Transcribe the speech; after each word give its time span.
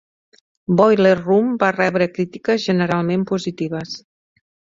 "Boiler 0.77 1.11
Room" 1.19 1.51
va 1.63 1.69
rebre 1.75 2.07
crítiques 2.15 2.65
generalment 2.71 3.27
positives. 3.35 3.95